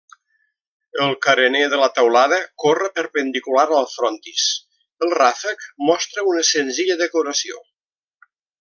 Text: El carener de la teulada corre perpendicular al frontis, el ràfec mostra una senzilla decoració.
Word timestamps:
El 1.07 1.11
carener 1.25 1.61
de 1.73 1.79
la 1.81 1.89
teulada 1.97 2.39
corre 2.63 2.89
perpendicular 2.95 3.67
al 3.81 3.87
frontis, 3.93 4.47
el 5.05 5.15
ràfec 5.23 5.69
mostra 5.91 6.25
una 6.33 6.47
senzilla 6.55 6.97
decoració. 7.05 7.63